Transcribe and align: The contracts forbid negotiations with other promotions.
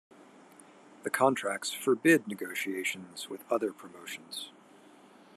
The 1.03 1.11
contracts 1.11 1.69
forbid 1.71 2.27
negotiations 2.27 3.29
with 3.29 3.41
other 3.51 3.71
promotions. 3.71 4.49